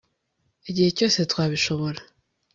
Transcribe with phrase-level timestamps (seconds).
[0.69, 2.01] igihe cyose twabishobora